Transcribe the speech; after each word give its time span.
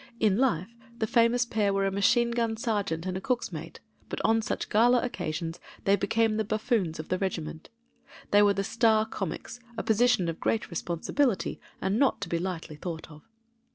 In 0.19 0.35
life 0.39 0.73
the 0.97 1.05
famous 1.05 1.45
pair 1.45 1.71
were 1.71 1.83
"THE 1.87 1.91
REGIMENT" 1.97 2.05
259 2.33 2.49
a 2.49 2.49
machine 2.49 2.49
gun 2.49 2.57
sergeant 2.57 3.05
and 3.05 3.15
a 3.17 3.21
cook's 3.21 3.51
mate; 3.51 3.79
but 4.09 4.19
on 4.25 4.41
such 4.41 4.69
gala 4.69 4.99
occasions 5.03 5.59
they 5.83 5.95
became 5.95 6.37
the 6.37 6.43
buffoons 6.43 6.99
of 6.99 7.09
the 7.09 7.19
regiment. 7.19 7.69
They 8.31 8.41
were 8.41 8.55
the 8.55 8.63
star 8.63 9.05
comics: 9.05 9.59
a 9.77 9.83
position 9.83 10.27
of 10.27 10.39
great 10.39 10.71
responsibility 10.71 11.59
and 11.81 11.99
not 11.99 12.19
to 12.21 12.29
be 12.29 12.39
lightly 12.39 12.77
thought 12.77 13.11
of. 13.11 13.21